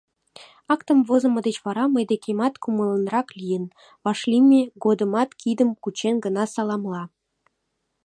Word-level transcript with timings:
Актым 0.73 0.99
возымо 1.07 1.39
деч 1.47 1.57
вара 1.65 1.85
мый 1.93 2.03
декемат 2.11 2.53
кумыланрак 2.63 3.27
лийын, 3.39 3.65
вашлийме 4.03 4.61
годымат 4.83 5.29
кидым 5.41 5.69
кучен 5.83 6.15
гына 6.25 6.43
саламла. 6.53 7.03